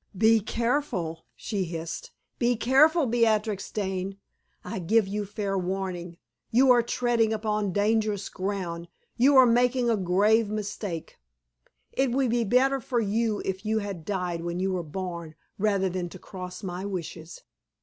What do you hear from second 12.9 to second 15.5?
you if you had died when you were born